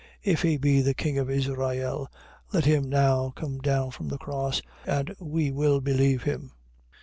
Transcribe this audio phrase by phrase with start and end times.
[0.23, 2.07] If he be the king of Israel,
[2.51, 6.53] let him now come down from the cross: and we will believe him.